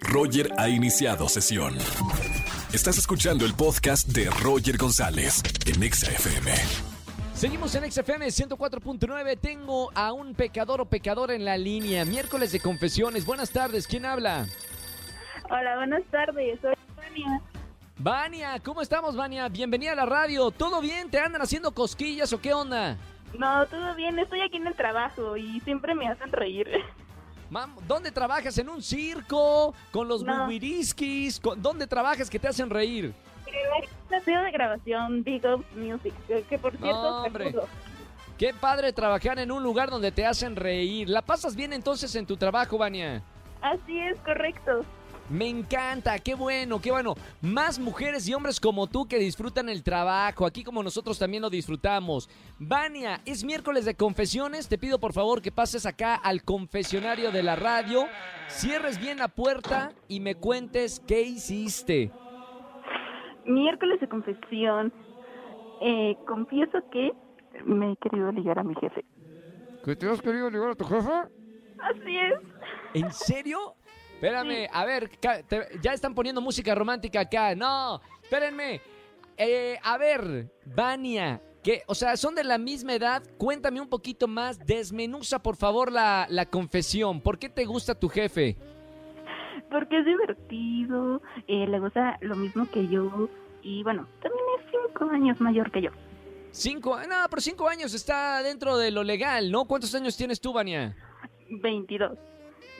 Roger 0.00 0.50
ha 0.58 0.68
iniciado 0.68 1.28
sesión. 1.28 1.76
Estás 2.72 2.98
escuchando 2.98 3.44
el 3.44 3.54
podcast 3.54 4.08
de 4.08 4.30
Roger 4.30 4.76
González 4.76 5.42
en 5.66 5.82
Exa 5.82 6.10
FM. 6.10 6.52
Seguimos 7.34 7.74
en 7.74 7.90
XFM 7.90 8.26
104.9. 8.26 9.38
Tengo 9.40 9.90
a 9.94 10.12
un 10.12 10.34
pecador 10.34 10.80
o 10.80 10.86
pecadora 10.86 11.34
en 11.34 11.44
la 11.44 11.56
línea. 11.56 12.04
Miércoles 12.04 12.52
de 12.52 12.60
confesiones. 12.60 13.24
Buenas 13.24 13.50
tardes. 13.50 13.86
¿Quién 13.86 14.04
habla? 14.04 14.46
Hola, 15.50 15.76
buenas 15.76 16.02
tardes. 16.10 16.60
Soy 16.60 16.74
Vania. 16.96 17.40
Vania, 17.98 18.60
¿cómo 18.64 18.82
estamos, 18.82 19.16
Vania? 19.16 19.48
Bienvenida 19.48 19.92
a 19.92 19.96
la 19.96 20.06
radio. 20.06 20.50
¿Todo 20.50 20.80
bien? 20.80 21.10
¿Te 21.10 21.18
andan 21.18 21.42
haciendo 21.42 21.72
cosquillas 21.72 22.32
o 22.32 22.40
qué 22.40 22.52
onda? 22.52 22.96
No, 23.38 23.66
todo 23.66 23.94
bien. 23.94 24.18
Estoy 24.18 24.40
aquí 24.40 24.56
en 24.56 24.66
el 24.66 24.74
trabajo 24.74 25.36
y 25.36 25.60
siempre 25.60 25.94
me 25.94 26.08
hacen 26.08 26.32
reír. 26.32 26.68
Mam, 27.50 27.74
¿dónde 27.86 28.10
trabajas? 28.12 28.58
¿En 28.58 28.68
un 28.68 28.82
circo? 28.82 29.74
¿Con 29.90 30.08
los 30.08 30.22
No. 30.22 30.48
¿Dónde 31.56 31.86
trabajas 31.86 32.28
que 32.28 32.38
te 32.38 32.48
hacen 32.48 32.68
reír? 32.68 33.14
En 33.46 33.54
el 34.12 34.18
estudio 34.18 34.42
de 34.42 34.50
grabación 34.50 35.22
Big 35.24 35.44
Up 35.46 35.64
Music, 35.74 36.12
que, 36.48 36.58
por 36.58 36.76
cierto 36.76 37.28
No. 37.28 37.62
Qué 38.36 38.54
padre 38.54 38.92
trabajar 38.92 39.38
en 39.38 39.50
un 39.50 39.62
lugar 39.62 39.90
donde 39.90 40.12
te 40.12 40.24
hacen 40.24 40.54
reír. 40.54 41.08
¿La 41.08 41.22
pasas 41.22 41.56
bien 41.56 41.72
entonces 41.72 42.14
en 42.14 42.24
tu 42.24 42.36
trabajo, 42.36 42.78
Vania? 42.78 43.22
Así 43.60 43.98
es, 43.98 44.16
correcto. 44.20 44.84
Me 45.30 45.46
encanta, 45.46 46.18
qué 46.18 46.34
bueno, 46.34 46.80
qué 46.80 46.90
bueno. 46.90 47.14
Más 47.42 47.78
mujeres 47.78 48.26
y 48.26 48.34
hombres 48.34 48.58
como 48.60 48.86
tú 48.86 49.06
que 49.06 49.18
disfrutan 49.18 49.68
el 49.68 49.82
trabajo, 49.82 50.46
aquí 50.46 50.64
como 50.64 50.82
nosotros 50.82 51.18
también 51.18 51.42
lo 51.42 51.50
disfrutamos. 51.50 52.30
Vania, 52.58 53.20
es 53.26 53.44
miércoles 53.44 53.84
de 53.84 53.94
confesiones, 53.94 54.68
te 54.68 54.78
pido 54.78 54.98
por 54.98 55.12
favor 55.12 55.42
que 55.42 55.52
pases 55.52 55.84
acá 55.84 56.14
al 56.14 56.44
confesionario 56.44 57.30
de 57.30 57.42
la 57.42 57.56
radio, 57.56 58.06
cierres 58.48 58.98
bien 58.98 59.18
la 59.18 59.28
puerta 59.28 59.92
y 60.08 60.20
me 60.20 60.34
cuentes 60.34 61.02
qué 61.06 61.20
hiciste. 61.20 62.10
Miércoles 63.44 64.00
de 64.00 64.08
confesión. 64.08 64.92
Eh, 65.80 66.16
confieso 66.26 66.78
que 66.90 67.12
me 67.64 67.92
he 67.92 67.96
querido 67.96 68.32
ligar 68.32 68.58
a 68.58 68.64
mi 68.64 68.74
jefe. 68.76 69.04
¿Que 69.84 69.94
te 69.94 70.08
has 70.08 70.22
querido 70.22 70.50
ligar 70.50 70.70
a 70.70 70.74
tu 70.74 70.84
jefa? 70.84 71.28
Así 71.78 72.16
es. 72.16 72.40
¿En 72.94 73.12
serio? 73.12 73.76
Espérame, 74.18 74.68
a 74.72 74.84
ver, 74.84 75.10
ya 75.80 75.92
están 75.92 76.12
poniendo 76.12 76.40
música 76.40 76.74
romántica 76.74 77.20
acá. 77.20 77.54
No, 77.54 78.00
espérenme. 78.20 78.80
Eh, 79.36 79.78
a 79.80 79.96
ver, 79.96 80.50
Vania, 80.64 81.40
que, 81.62 81.84
o 81.86 81.94
sea, 81.94 82.16
son 82.16 82.34
de 82.34 82.42
la 82.42 82.58
misma 82.58 82.94
edad. 82.94 83.22
Cuéntame 83.38 83.80
un 83.80 83.88
poquito 83.88 84.26
más. 84.26 84.58
Desmenuza, 84.58 85.40
por 85.40 85.54
favor, 85.54 85.92
la, 85.92 86.26
la 86.30 86.46
confesión. 86.46 87.20
¿Por 87.20 87.38
qué 87.38 87.48
te 87.48 87.64
gusta 87.64 87.94
tu 87.94 88.08
jefe? 88.08 88.56
Porque 89.70 90.00
es 90.00 90.04
divertido, 90.04 91.22
eh, 91.46 91.68
le 91.68 91.78
gusta 91.78 92.18
lo 92.20 92.34
mismo 92.34 92.68
que 92.68 92.88
yo 92.88 93.28
y 93.62 93.84
bueno, 93.84 94.08
también 94.20 94.44
es 94.58 94.66
cinco 94.70 95.10
años 95.10 95.40
mayor 95.40 95.70
que 95.70 95.82
yo. 95.82 95.90
Cinco, 96.50 96.98
no, 97.08 97.16
pero 97.30 97.40
cinco 97.40 97.68
años 97.68 97.94
está 97.94 98.42
dentro 98.42 98.78
de 98.78 98.90
lo 98.90 99.04
legal, 99.04 99.50
¿no? 99.52 99.66
¿Cuántos 99.66 99.94
años 99.94 100.16
tienes 100.16 100.40
tú, 100.40 100.52
Vania? 100.52 100.96
22. 101.50 102.18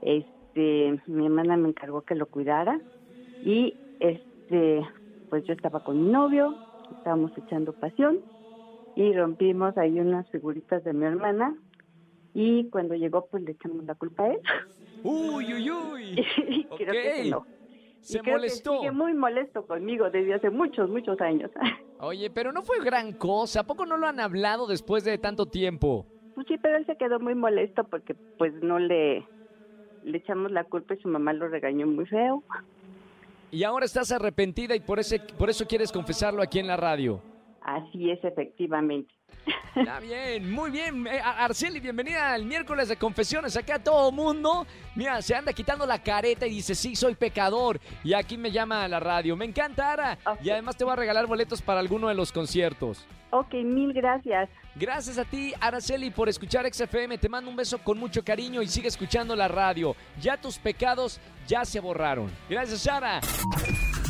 este, 0.00 0.98
mi 1.06 1.26
hermana 1.26 1.58
me 1.58 1.68
encargó 1.68 2.00
que 2.00 2.14
lo 2.14 2.24
cuidara 2.24 2.80
y 3.44 3.74
este, 4.00 4.88
pues 5.28 5.44
yo 5.44 5.52
estaba 5.52 5.84
con 5.84 6.02
mi 6.02 6.10
novio, 6.10 6.54
estábamos 6.96 7.36
echando 7.36 7.74
pasión 7.74 8.20
y 8.98 9.12
rompimos 9.12 9.78
ahí 9.78 10.00
unas 10.00 10.28
figuritas 10.30 10.82
de 10.82 10.92
mi 10.92 11.04
hermana 11.04 11.54
y 12.34 12.68
cuando 12.70 12.96
llegó 12.96 13.26
pues 13.26 13.44
le 13.44 13.52
echamos 13.52 13.84
la 13.84 13.94
culpa 13.94 14.24
a 14.24 14.32
él 14.32 14.40
Uy, 15.04 15.54
uy, 15.54 15.70
uy. 15.70 16.26
y 16.48 16.64
creo 16.64 16.90
que 16.92 17.12
se. 17.22 17.34
Se 18.00 18.18
y 18.18 18.20
creo 18.20 18.34
molestó. 18.34 18.72
Que 18.72 18.78
sigue 18.78 18.90
muy 18.90 19.14
molesto 19.14 19.64
conmigo 19.64 20.10
desde 20.10 20.34
hace 20.34 20.50
muchos, 20.50 20.90
muchos 20.90 21.20
años. 21.20 21.52
Oye, 22.00 22.30
pero 22.30 22.52
no 22.52 22.62
fue 22.62 22.82
gran 22.84 23.12
cosa. 23.12 23.60
¿A 23.60 23.64
poco 23.64 23.86
no 23.86 23.96
lo 23.96 24.08
han 24.08 24.18
hablado 24.18 24.66
después 24.66 25.04
de 25.04 25.16
tanto 25.18 25.46
tiempo? 25.46 26.04
Pues 26.34 26.48
sí, 26.48 26.58
pero 26.58 26.76
él 26.76 26.86
se 26.86 26.96
quedó 26.96 27.20
muy 27.20 27.36
molesto 27.36 27.84
porque 27.84 28.16
pues 28.38 28.52
no 28.60 28.80
le, 28.80 29.24
le 30.02 30.18
echamos 30.18 30.50
la 30.50 30.64
culpa 30.64 30.94
y 30.94 31.00
su 31.00 31.08
mamá 31.08 31.32
lo 31.32 31.46
regañó 31.46 31.86
muy 31.86 32.06
feo. 32.06 32.42
Y 33.52 33.62
ahora 33.62 33.86
estás 33.86 34.10
arrepentida 34.10 34.74
y 34.74 34.80
por, 34.80 34.98
ese, 34.98 35.20
por 35.20 35.48
eso 35.48 35.66
quieres 35.66 35.92
confesarlo 35.92 36.42
aquí 36.42 36.58
en 36.58 36.66
la 36.66 36.76
radio. 36.76 37.22
Así 37.68 38.10
es, 38.10 38.18
efectivamente. 38.24 39.12
Está 39.76 40.00
bien, 40.00 40.50
muy 40.50 40.70
bien. 40.70 41.06
Eh, 41.06 41.20
Ar- 41.22 41.40
Arceli, 41.42 41.80
bienvenida 41.80 42.32
al 42.32 42.44
miércoles 42.46 42.88
de 42.88 42.96
confesiones. 42.96 43.56
Acá 43.58 43.78
todo 43.78 44.10
mundo, 44.10 44.66
mira, 44.96 45.20
se 45.20 45.34
anda 45.34 45.52
quitando 45.52 45.84
la 45.86 46.02
careta 46.02 46.46
y 46.46 46.50
dice, 46.50 46.74
sí, 46.74 46.96
soy 46.96 47.14
pecador. 47.14 47.78
Y 48.02 48.14
aquí 48.14 48.38
me 48.38 48.50
llama 48.50 48.84
a 48.84 48.88
la 48.88 49.00
radio. 49.00 49.36
Me 49.36 49.44
encanta, 49.44 49.92
Ara. 49.92 50.18
Y 50.42 50.48
además 50.48 50.76
te 50.76 50.84
voy 50.84 50.94
a 50.94 50.96
regalar 50.96 51.26
boletos 51.26 51.60
para 51.60 51.78
alguno 51.80 52.08
de 52.08 52.14
los 52.14 52.32
conciertos. 52.32 53.06
Ok, 53.30 53.52
mil 53.56 53.92
gracias. 53.92 54.48
Gracias 54.74 55.18
a 55.18 55.24
ti, 55.26 55.52
Araceli, 55.60 56.10
por 56.10 56.30
escuchar 56.30 56.64
XFM. 56.72 57.18
Te 57.18 57.28
mando 57.28 57.50
un 57.50 57.56
beso 57.56 57.76
con 57.78 57.98
mucho 57.98 58.24
cariño 58.24 58.62
y 58.62 58.68
sigue 58.68 58.88
escuchando 58.88 59.36
la 59.36 59.46
radio. 59.48 59.94
Ya 60.22 60.38
tus 60.38 60.58
pecados 60.58 61.20
ya 61.46 61.66
se 61.66 61.80
borraron. 61.80 62.30
Gracias, 62.48 62.80
Sara. 62.80 63.20